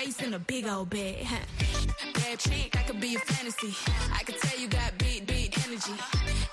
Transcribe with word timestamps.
waist 0.00 0.22
and 0.22 0.34
a 0.34 0.38
big 0.38 0.66
old 0.66 0.90
bed. 0.90 1.24
Huh? 1.24 1.36
Bad 2.14 2.38
chick, 2.38 2.76
I 2.76 2.82
could 2.82 3.00
be 3.00 3.16
a 3.16 3.18
fantasy. 3.18 3.74
I 4.12 4.22
could 4.24 4.36
tell 4.40 4.58
you 4.58 4.68
got 4.68 4.96
big, 4.98 5.26
big 5.26 5.54
energy. 5.66 5.92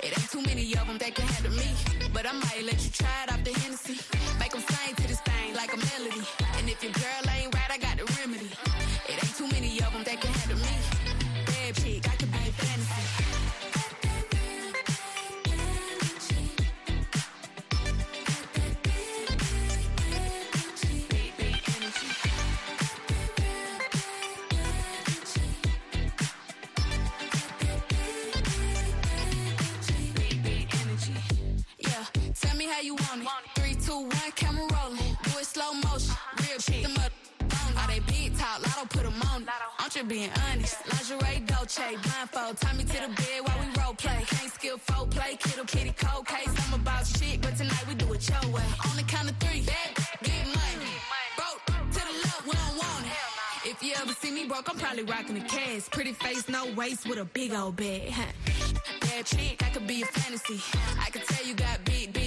It 0.03 0.17
ain't 0.17 0.31
too 0.31 0.41
many 0.41 0.63
of 0.75 0.87
them 0.87 0.97
that 0.97 1.15
can 1.15 1.25
handle 1.27 1.51
me. 1.51 1.69
But 2.13 2.25
I 2.25 2.33
might 2.33 2.63
let 2.65 2.83
you 2.83 2.91
try 2.91 3.23
it 3.23 3.31
out 3.31 3.43
the 3.43 3.51
Hennessy. 3.51 4.16
how 32.77 32.83
you 32.83 32.93
want 32.93 33.23
it. 33.23 33.27
Three, 33.55 33.73
two, 33.73 33.99
one, 34.01 34.31
camera 34.35 34.67
rolling. 34.75 35.17
Do 35.23 35.39
it 35.39 35.45
slow 35.45 35.73
motion. 35.73 36.11
Uh-huh. 36.11 36.45
Real 36.47 36.59
cheap. 36.59 36.83
them 36.83 36.95
up. 37.03 37.11
All 37.77 37.87
they 37.87 37.99
big 38.01 38.37
talk, 38.37 38.61
lotto 38.61 38.85
put 38.89 39.03
them 39.03 39.19
on. 39.33 39.47
I'm 39.79 39.89
just 39.89 40.07
being 40.07 40.29
honest. 40.45 40.77
Lingerie, 40.85 41.45
Dolce, 41.47 41.81
uh-huh. 41.81 41.97
blindfold. 42.03 42.57
Tie 42.61 42.73
me 42.77 42.83
to 42.83 42.99
the 43.05 43.11
bed 43.17 43.39
while 43.45 43.57
we 43.61 43.67
role 43.81 43.95
play. 43.95 44.21
Can't 44.27 44.53
skill 44.53 44.77
folk 44.77 45.09
play. 45.09 45.35
Kittle, 45.37 45.65
kitty, 45.65 45.93
cold 45.97 46.27
case. 46.27 46.53
I'm 46.67 46.73
about 46.79 47.07
shit, 47.07 47.41
but 47.41 47.55
tonight 47.57 47.85
we 47.87 47.95
do 47.95 48.13
it 48.13 48.29
your 48.29 48.53
way. 48.53 48.67
On 48.89 48.95
the 48.95 49.03
count 49.03 49.29
of 49.29 49.37
three, 49.37 49.61
bad, 49.61 49.89
get 50.21 50.45
money. 50.45 50.93
Broke 51.35 51.65
to 51.95 52.01
the 52.07 52.13
left, 52.23 52.45
we 52.45 52.53
don't 52.53 52.77
want 52.77 53.05
it. 53.05 53.69
If 53.71 53.81
you 53.81 53.93
ever 54.01 54.13
see 54.13 54.31
me 54.31 54.45
broke, 54.45 54.69
I'm 54.69 54.77
probably 54.77 55.03
rocking 55.03 55.35
the 55.35 55.45
cast. 55.55 55.91
Pretty 55.91 56.13
face, 56.13 56.47
no 56.47 56.71
waist, 56.75 57.09
with 57.09 57.17
a 57.17 57.25
big 57.25 57.53
old 57.53 57.75
bag. 57.75 58.13
Bad 59.01 59.25
chick, 59.25 59.57
that 59.59 59.73
could 59.73 59.87
be 59.87 60.03
a 60.03 60.05
fantasy. 60.05 60.61
I 61.01 61.09
could 61.09 61.23
tell 61.23 61.45
you 61.45 61.55
got 61.55 61.83
big, 61.83 62.13
big 62.13 62.26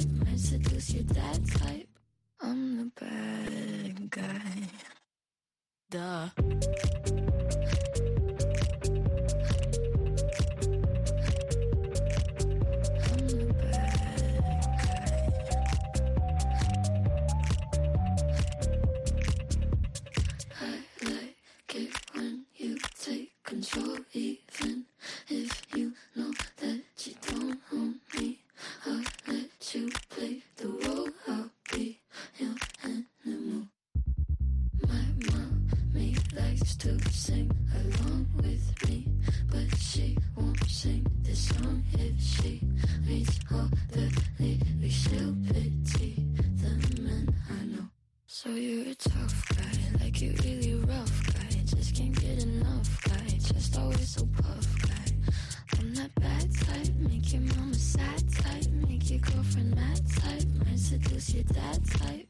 type, 0.00 0.26
might 0.26 0.38
seduce 0.38 0.94
your 0.94 1.04
dad 1.04 1.46
type. 1.50 1.89
I'm 61.20 61.42
the 61.42 61.52
bad 61.52 62.29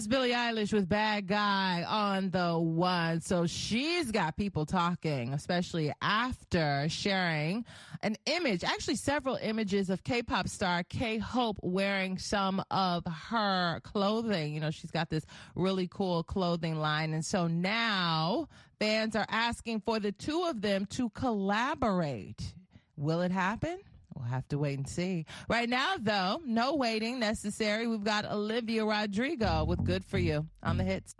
That's 0.00 0.08
Billie 0.08 0.30
Eilish 0.30 0.72
with 0.72 0.88
Bad 0.88 1.26
Guy 1.26 1.84
on 1.86 2.30
the 2.30 2.58
one. 2.58 3.20
So 3.20 3.46
she's 3.46 4.10
got 4.10 4.34
people 4.34 4.64
talking, 4.64 5.34
especially 5.34 5.92
after 6.00 6.86
sharing 6.88 7.66
an 8.02 8.16
image, 8.24 8.64
actually 8.64 8.96
several 8.96 9.36
images 9.42 9.90
of 9.90 10.02
K-pop 10.02 10.48
star 10.48 10.84
J-Hope 10.88 11.58
wearing 11.60 12.16
some 12.16 12.64
of 12.70 13.04
her 13.04 13.80
clothing. 13.80 14.54
You 14.54 14.60
know, 14.60 14.70
she's 14.70 14.90
got 14.90 15.10
this 15.10 15.26
really 15.54 15.86
cool 15.86 16.22
clothing 16.22 16.76
line. 16.76 17.12
And 17.12 17.22
so 17.22 17.46
now 17.46 18.48
fans 18.78 19.14
are 19.14 19.26
asking 19.28 19.82
for 19.82 20.00
the 20.00 20.12
two 20.12 20.44
of 20.44 20.62
them 20.62 20.86
to 20.92 21.10
collaborate. 21.10 22.54
Will 22.96 23.20
it 23.20 23.32
happen? 23.32 23.78
We'll 24.14 24.26
have 24.26 24.46
to 24.48 24.58
wait 24.58 24.78
and 24.78 24.88
see. 24.88 25.26
Right 25.48 25.68
now, 25.68 25.94
though, 25.98 26.40
no 26.44 26.74
waiting 26.74 27.18
necessary. 27.18 27.86
We've 27.86 28.04
got 28.04 28.24
Olivia 28.24 28.84
Rodrigo 28.84 29.64
with 29.64 29.84
Good 29.84 30.04
For 30.04 30.18
You 30.18 30.46
on 30.62 30.76
the 30.76 30.84
hits. 30.84 31.14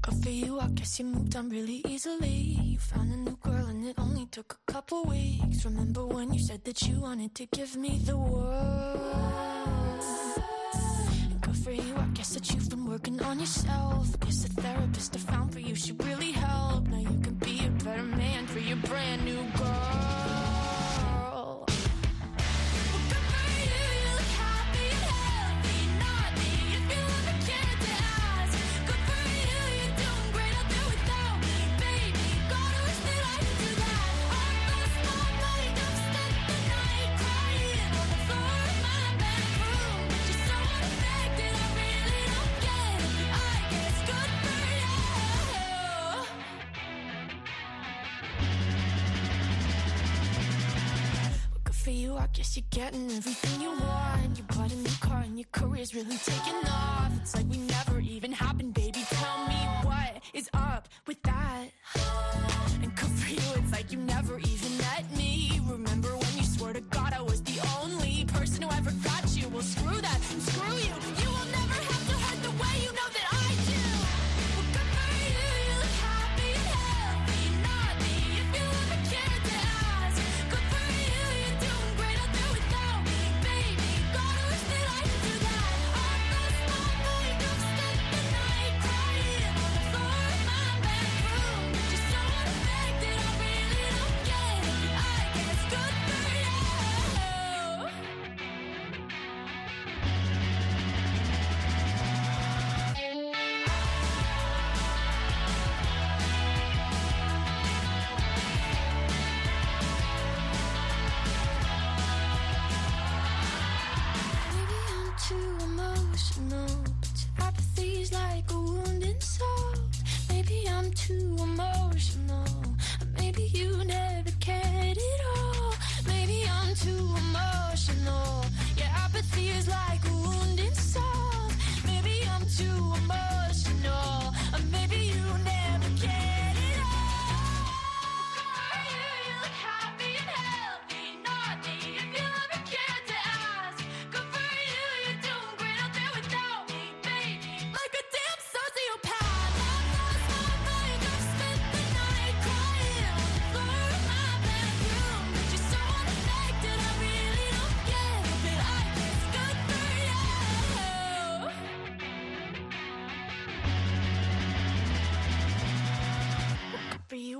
Good 0.00 0.22
for 0.22 0.30
you, 0.30 0.58
I 0.58 0.68
guess 0.68 0.98
you 0.98 1.04
moved 1.04 1.36
on 1.36 1.50
really 1.50 1.82
easily. 1.86 2.56
You 2.62 2.78
found 2.78 3.12
a 3.12 3.16
new 3.16 3.36
girl 3.36 3.66
and 3.66 3.84
it 3.84 3.96
only 3.98 4.26
took 4.26 4.58
a 4.66 4.72
couple 4.72 5.04
weeks. 5.04 5.64
Remember 5.64 6.06
when 6.06 6.32
you 6.32 6.40
said 6.40 6.64
that 6.64 6.80
you 6.82 7.00
wanted 7.00 7.34
to 7.34 7.46
give 7.46 7.76
me 7.76 8.00
the 8.04 8.16
world? 8.16 8.98
Good 11.40 11.56
for 11.56 11.72
you, 11.72 11.94
I 11.96 12.06
guess 12.14 12.34
that 12.34 12.50
you've 12.52 12.70
been 12.70 12.86
working 12.86 13.20
on 13.22 13.38
yourself. 13.38 14.18
Guess 14.20 14.44
the 14.44 14.62
therapist 14.62 15.14
I 15.16 15.18
found 15.18 15.52
for 15.52 15.60
you 15.60 15.74
should 15.74 16.02
really 16.04 16.32
help. 16.32 16.86
Now 16.88 16.98
you 17.00 17.17
a 17.98 18.02
man 18.02 18.46
for 18.46 18.60
your 18.60 18.76
brand 18.76 19.24
new 19.24 19.42
girl. 19.56 20.07
You, 51.98 52.16
I 52.16 52.28
guess 52.32 52.56
you're 52.56 52.64
getting 52.70 53.10
everything 53.10 53.60
you 53.60 53.70
want. 53.70 54.36
You 54.36 54.44
bought 54.44 54.72
a 54.72 54.76
new 54.76 54.96
car 55.00 55.22
and 55.24 55.38
your 55.38 55.48
career's 55.50 55.94
really 55.94 56.16
taking 56.16 56.60
off. 56.66 57.10
It's 57.20 57.34
like 57.34 57.46
we 57.50 57.58
never 57.58 57.98
even 57.98 58.32
happened, 58.32 58.74
baby. 58.74 59.00
Tell 59.10 59.48
me 59.48 59.60
what 59.82 60.22
is 60.32 60.48
up 60.54 60.88
with 61.06 61.20
that. 61.24 61.66
And 62.82 62.94
good 62.94 63.10
for 63.10 63.30
you, 63.30 63.62
it's 63.62 63.72
like 63.72 63.90
you 63.90 63.98
never 63.98 64.38
even 64.38 64.77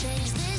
Change 0.00 0.49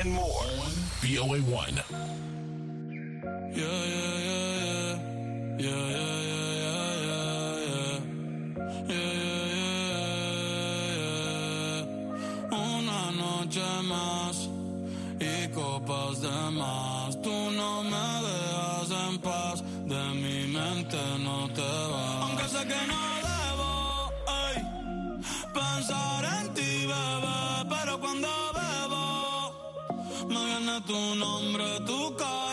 and 0.00 0.12
more. 0.12 0.44
VOA 1.02 1.40
1. 1.40 1.74
Yeah, 3.52 3.84
yeah, 3.92 4.16
yeah, 4.28 4.54
yeah. 4.66 4.96
Yeah, 5.58 5.84
yeah, 5.96 6.20
yeah, 6.30 6.50
yeah, 6.64 6.92
yeah, 7.06 7.54
yeah. 7.68 7.98
Yeah, 8.88 9.12
yeah, 9.20 9.44
yeah, 9.50 10.96
yeah. 10.96 11.84
Una 12.50 13.00
noche 13.12 13.68
más 13.92 14.36
y 15.20 15.48
copas 15.48 16.20
de 16.22 16.38
más. 16.52 17.20
Tú 17.22 17.50
no 17.50 17.82
me 17.84 18.06
dejas 18.26 18.90
en 19.04 19.18
paz, 19.18 19.62
de 19.84 20.02
mi 20.22 20.46
mente 20.56 21.02
no 21.26 21.48
te 21.52 21.70
vas. 21.92 22.22
Aunque 22.24 22.48
sé 22.48 22.60
que 22.70 22.80
no 22.90 23.00
debo 23.28 23.70
ay, 24.26 24.56
pensar 25.52 26.24
en 26.36 26.54
ti, 26.54 26.86
bebé, 26.86 27.68
pero 27.68 28.00
cuando 28.00 28.49
me 30.30 30.44
viene 30.44 30.80
tu 30.86 31.14
nombre, 31.16 31.64
tu 31.86 32.14
cara, 32.14 32.49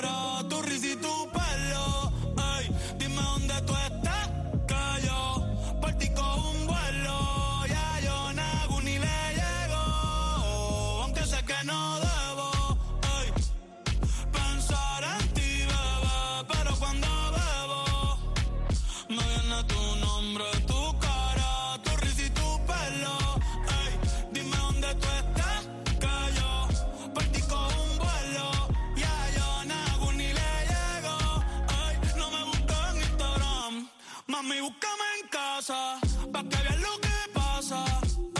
casa, 35.68 36.00
pa' 36.32 36.44
que 36.44 36.58
veas 36.64 36.80
lo 36.80 36.94
que 37.02 37.18
pasa. 37.34 37.84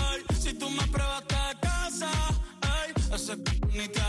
Ay, 0.10 0.22
si 0.40 0.54
tú 0.54 0.70
me 0.70 0.84
pruebas 0.88 1.24
te 1.28 1.60
casa, 1.60 2.10
ay, 2.62 2.94
ese 3.14 3.36
c- 3.36 3.60
ni 3.74 3.88
te 3.90 4.00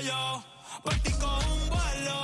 yo 0.00 0.42
por 0.82 0.94
ti 0.94 1.12
cojo 1.12 1.54
un 1.54 1.68
vuelo. 1.68 2.20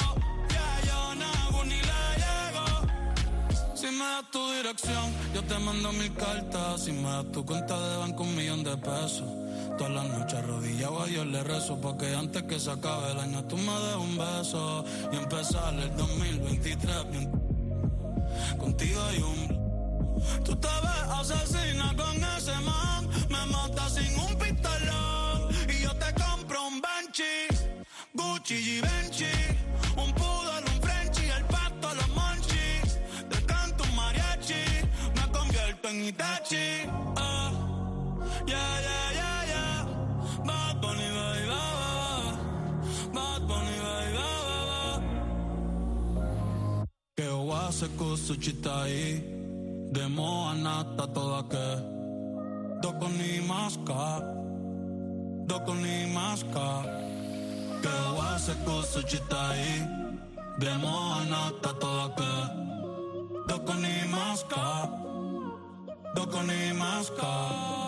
Ya 0.48 0.86
yo 0.86 1.14
nago 1.14 1.64
ni 1.64 1.76
le 1.76 2.02
llego. 2.22 3.76
Si 3.76 3.86
me 3.86 4.04
das 4.04 4.30
tu 4.30 4.52
dirección, 4.52 5.12
yo 5.34 5.42
te 5.42 5.58
mando 5.58 5.92
mil 5.92 6.12
cartas. 6.14 6.84
Si 6.84 6.92
me 6.92 7.08
das 7.08 7.32
tu 7.32 7.44
cuenta 7.44 7.78
de 7.78 7.96
banco, 7.98 8.22
un 8.22 8.36
millón 8.36 8.64
de 8.64 8.76
pesos. 8.76 9.44
Todas 9.76 9.92
las 9.92 10.08
noches 10.08 10.34
arrodillado 10.38 11.02
a 11.02 11.06
Dios 11.06 11.26
le 11.26 11.42
rezo 11.42 11.80
Porque 11.80 12.14
antes 12.14 12.44
que 12.44 12.60
se 12.60 12.70
acabe 12.70 13.10
el 13.10 13.18
año 13.18 13.42
tú 13.44 13.56
me 13.56 13.72
des 13.72 13.96
un 13.96 14.16
beso 14.16 14.84
Y 15.12 15.16
empezar 15.16 15.74
el 15.74 15.96
2023 15.96 17.10
bien 17.10 17.30
Contigo 18.56 19.02
hay 19.02 19.18
un 19.18 20.24
Tú 20.44 20.54
te 20.56 20.68
ves 20.68 21.10
asesina 21.18 21.92
con 21.96 22.22
ese 22.36 22.54
man 22.60 23.08
Me 23.28 23.46
mata 23.46 23.88
sin 23.90 24.16
un 24.16 24.38
pistolón 24.38 25.48
Y 25.68 25.82
yo 25.82 25.92
te 25.96 26.14
compro 26.14 26.68
un 26.68 26.80
Benchi 26.80 27.63
Gucci 28.14 28.54
y 28.54 28.80
Benchi 28.80 29.34
Un 29.96 30.12
poodle, 30.12 30.62
un 30.72 30.80
Frenchie 30.80 31.30
El 31.36 31.44
pato, 31.46 31.88
los 31.94 32.08
monchis 32.14 32.98
Te 33.28 33.44
canto 33.44 33.82
un 33.82 33.94
mariachi 33.96 34.62
Me 35.16 35.24
convierto 35.32 35.88
en 35.88 36.04
Itachi 36.04 36.86
ah. 37.16 37.50
Yeah, 38.46 38.80
yeah, 38.86 39.12
yeah, 39.18 39.40
yeah 39.52 39.86
Bad 40.46 40.80
Bunny, 40.80 41.08
baby, 41.16 41.46
ba, 41.50 41.64
ba, 41.78 41.90
ba. 41.98 42.12
Bad 43.14 43.42
Bunny, 43.48 43.76
baby, 43.84 44.12
ba, 44.16 44.28
ba, 44.48 44.58
ba. 44.68 45.02
Che 47.16 47.26
oase 47.28 47.88
kusu 47.96 48.36
chitai 48.38 49.22
Demo 49.90 50.48
anata 50.50 51.06
toda 51.08 51.42
ke 51.50 51.66
Doko 52.80 53.08
ni 53.08 53.40
maska 53.40 54.22
Doko 55.46 55.74
ni 55.74 56.06
maska 56.12 56.68
Che 56.82 57.13
oase 58.44 58.54
kusu 58.64 59.02
chitai 59.02 59.88
Demo 60.60 60.94
anata 61.20 61.72
toda 61.80 62.08
ke 62.16 62.32
Doko 63.48 63.74
ni 63.74 63.94
maska 64.12 64.88
Doko 66.14 66.42
ni 66.42 66.72
maska 66.80 67.83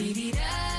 Be-dee-da. 0.00 0.69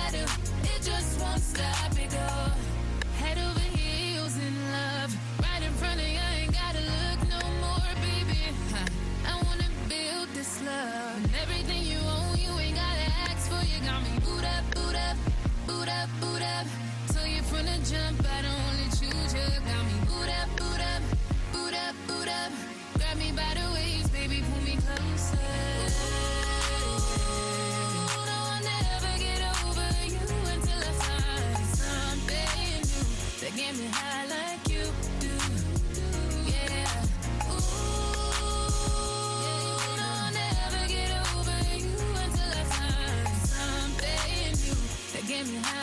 Damn, 45.41 45.53
you 45.53 45.59
have 45.59 45.80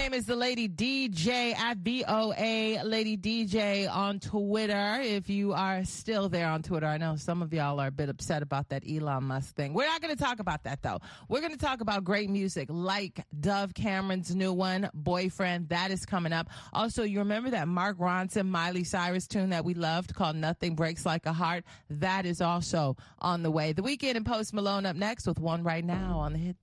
name 0.00 0.14
is 0.14 0.24
the 0.24 0.34
Lady 0.34 0.66
DJ 0.66 1.54
at 1.54 1.76
Lady 1.84 3.16
DJ 3.18 3.94
on 3.94 4.18
Twitter. 4.18 4.98
If 5.02 5.28
you 5.28 5.52
are 5.52 5.84
still 5.84 6.30
there 6.30 6.48
on 6.48 6.62
Twitter, 6.62 6.86
I 6.86 6.96
know 6.96 7.16
some 7.16 7.42
of 7.42 7.52
y'all 7.52 7.78
are 7.78 7.88
a 7.88 7.90
bit 7.90 8.08
upset 8.08 8.42
about 8.42 8.70
that 8.70 8.82
Elon 8.90 9.24
Musk 9.24 9.54
thing. 9.54 9.74
We're 9.74 9.84
not 9.84 10.00
going 10.00 10.16
to 10.16 10.22
talk 10.22 10.38
about 10.38 10.64
that 10.64 10.80
though. 10.80 11.00
We're 11.28 11.40
going 11.40 11.52
to 11.52 11.58
talk 11.58 11.82
about 11.82 12.02
great 12.02 12.30
music 12.30 12.68
like 12.70 13.26
Dove 13.38 13.74
Cameron's 13.74 14.34
new 14.34 14.54
one, 14.54 14.88
Boyfriend. 14.94 15.68
That 15.68 15.90
is 15.90 16.06
coming 16.06 16.32
up. 16.32 16.48
Also, 16.72 17.02
you 17.02 17.18
remember 17.18 17.50
that 17.50 17.68
Mark 17.68 17.98
Ronson, 17.98 18.46
Miley 18.46 18.84
Cyrus 18.84 19.26
tune 19.26 19.50
that 19.50 19.66
we 19.66 19.74
loved 19.74 20.14
called 20.14 20.36
Nothing 20.36 20.76
Breaks 20.76 21.04
Like 21.04 21.26
a 21.26 21.34
Heart? 21.34 21.64
That 21.90 22.24
is 22.24 22.40
also 22.40 22.96
on 23.18 23.42
the 23.42 23.50
way. 23.50 23.74
The 23.74 23.82
Weeknd 23.82 24.16
and 24.16 24.24
Post 24.24 24.54
Malone 24.54 24.86
up 24.86 24.96
next 24.96 25.26
with 25.26 25.38
one 25.38 25.62
right 25.62 25.84
now 25.84 26.20
on 26.20 26.32
the 26.32 26.38
hit. 26.38 26.56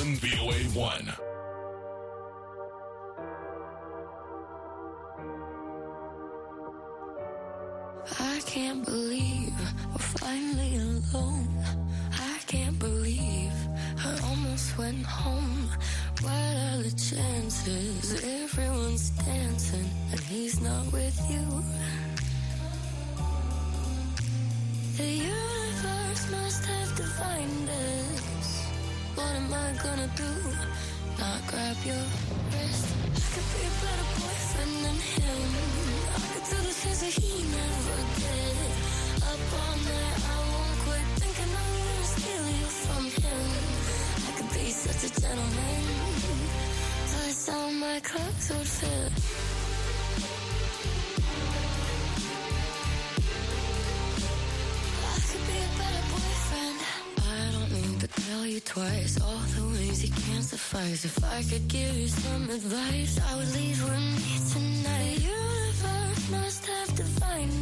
1 0.00 0.16
VOA 0.16 0.54
1. 0.72 1.12
I 8.18 8.40
can't 8.46 8.82
believe 8.82 9.52
we're 9.92 9.98
finally 9.98 10.76
alone. 10.76 11.48
I 12.12 12.38
can't 12.46 12.78
believe 12.78 13.52
I 13.98 14.18
almost 14.24 14.78
went 14.78 15.04
home. 15.04 15.68
What 16.22 16.32
are 16.32 16.82
the 16.82 16.92
chances? 16.92 18.24
Everyone's 18.24 19.10
dancing 19.10 19.90
and 20.12 20.20
he's 20.20 20.62
not 20.62 20.90
with 20.94 21.20
you. 21.28 21.44
The 24.96 25.12
universe 25.12 26.30
must 26.30 26.64
have 26.64 26.96
defined 26.96 27.68
us. 27.68 28.29
What 29.20 29.36
am 29.36 29.52
I 29.52 29.72
gonna 29.84 30.08
do? 30.16 30.32
Not 31.20 31.40
grab 31.46 31.76
your 31.84 32.04
wrist. 32.52 32.86
I 33.04 33.28
could 33.34 33.48
be 33.52 33.62
a 33.68 33.72
better 33.84 34.08
boyfriend 34.16 34.74
than 34.84 34.98
him. 35.12 35.42
I 36.16 36.26
could 36.32 36.46
do 36.52 36.58
the 36.68 36.74
things 36.80 37.00
that 37.04 37.14
he 37.20 37.32
never 37.58 37.98
did. 38.22 38.56
Up 39.30 39.42
all 39.60 39.76
night, 39.90 40.18
I 40.34 40.38
won't 40.50 40.76
quit 40.84 41.06
thinking 41.20 41.52
I'm 41.60 41.72
gonna 41.84 42.08
steal 42.16 42.46
you 42.60 42.68
from 42.84 43.04
him. 43.20 43.44
I 44.26 44.30
could 44.36 44.50
be 44.56 44.66
such 44.84 45.02
a 45.08 45.20
gentleman. 45.20 45.84
Plus 47.10 47.48
all 47.50 47.72
my 47.72 48.00
clothes 48.00 48.46
would 48.56 48.70
fit. 48.78 49.59
You 58.50 58.60
twice 58.60 59.20
all 59.22 59.42
the 59.54 59.64
ways 59.74 60.02
you 60.02 60.10
can't 60.26 60.42
suffice. 60.42 61.04
If 61.04 61.22
I 61.22 61.42
could 61.42 61.68
give 61.68 61.96
you 61.96 62.08
some 62.08 62.50
advice, 62.50 63.20
I 63.30 63.36
would 63.36 63.52
leave 63.54 63.80
with 63.84 64.04
me 64.18 64.32
tonight. 64.52 65.14
The 65.14 65.22
universe 65.22 66.30
must 66.30 66.66
have 66.66 66.96
defined 66.96 67.59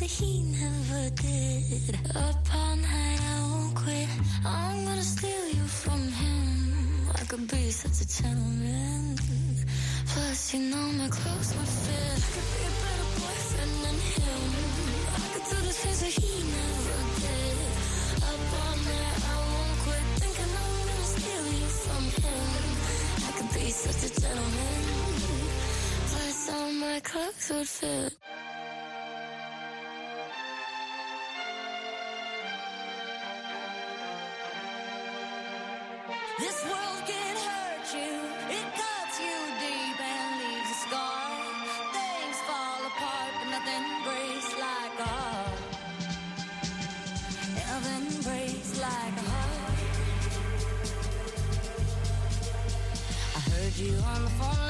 that 0.00 0.10
he 0.10 0.42
never 0.44 1.10
did. 1.10 1.94
Up 2.16 2.54
all 2.54 2.76
night, 2.76 3.20
I 3.20 3.36
won't 3.50 3.74
quit. 3.74 4.08
I'm 4.46 4.84
gonna 4.86 5.02
steal 5.02 5.46
you 5.56 5.64
from 5.82 6.00
him. 6.20 7.08
I 7.20 7.22
could 7.28 7.46
be 7.46 7.70
such 7.70 8.00
a 8.04 8.08
gentleman. 8.22 9.16
Plus, 10.10 10.54
you 10.54 10.60
know 10.70 10.86
my 11.00 11.08
clothes 11.08 11.50
would 11.54 11.72
fit. 11.84 12.16
I 12.16 12.30
could 12.34 12.48
be 12.54 12.62
a 12.70 12.74
better 12.80 13.08
boyfriend 13.20 13.74
than 13.84 13.98
him. 14.14 14.42
I 15.20 15.26
could 15.32 15.46
do 15.52 15.56
the 15.68 15.74
things 15.80 16.00
that 16.04 16.14
he 16.20 16.32
never 16.56 16.98
did. 17.24 17.56
Up 18.30 18.44
all 18.60 18.76
night, 18.88 19.20
I 19.32 19.36
won't 19.50 19.76
quit 19.84 20.04
thinking 20.20 20.52
I'm 20.64 20.76
gonna 20.88 21.08
steal 21.14 21.46
you 21.60 21.68
from 21.84 22.04
him. 22.24 22.46
I 23.26 23.30
could 23.36 23.50
be 23.52 23.66
such 23.84 24.00
a 24.08 24.10
gentleman. 24.20 24.80
Plus, 26.08 26.40
all 26.54 26.72
my 26.72 27.00
clothes 27.00 27.52
would 27.52 27.68
fit. 27.68 28.29
You 53.80 53.96
on 53.96 54.24
the 54.24 54.30
phone 54.30 54.69